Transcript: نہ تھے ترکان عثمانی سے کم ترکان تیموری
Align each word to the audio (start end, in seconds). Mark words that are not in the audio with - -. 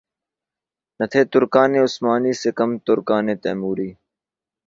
نہ 0.97 1.05
تھے 1.11 1.21
ترکان 1.31 1.71
عثمانی 1.85 2.33
سے 2.41 2.49
کم 2.57 2.71
ترکان 2.85 3.25
تیموری 3.43 3.89